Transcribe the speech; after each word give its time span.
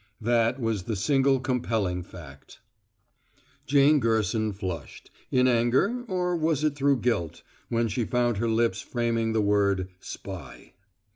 That 0.21 0.59
was 0.59 0.85
the 0.85 0.95
single 0.95 1.39
compelling 1.39 2.01
fact. 2.01 2.59
Jane 3.67 3.99
Gerson 3.99 4.51
flushed 4.51 5.11
in 5.29 5.47
anger, 5.47 6.05
or 6.07 6.35
was 6.35 6.63
it 6.63 6.73
through 6.75 7.01
guilt? 7.01 7.43
when 7.69 7.87
she 7.87 8.03
found 8.05 8.37
her 8.37 8.49
lips 8.49 8.81
framing 8.81 9.33
the 9.33 9.41
word 9.43 9.89
"spy"! 9.99 10.73